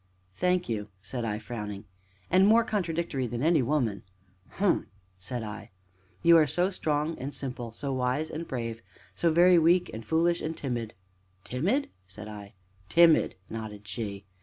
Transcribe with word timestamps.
"Thank 0.33 0.67
you!" 0.67 0.89
said 1.03 1.23
I, 1.25 1.37
frowning. 1.37 1.85
"And 2.31 2.47
more 2.47 2.63
contradictory 2.63 3.27
than 3.27 3.43
any 3.43 3.61
woman!" 3.61 4.01
"Hum!" 4.53 4.87
said 5.19 5.43
I. 5.43 5.69
"You 6.23 6.37
are 6.37 6.47
so 6.47 6.71
strong 6.71 7.15
and 7.19 7.31
simple 7.35 7.71
so 7.71 7.93
wise 7.93 8.31
and 8.31 8.47
brave 8.47 8.77
and 8.77 8.85
so 9.13 9.31
very 9.31 9.59
weak 9.59 9.91
and 9.93 10.03
foolish 10.03 10.41
and 10.41 10.57
timid!" 10.57 10.95
"Timid?" 11.43 11.91
said 12.07 12.27
I. 12.27 12.55
"Timid!" 12.89 13.35
nodded 13.47 13.87
she. 13.87 14.25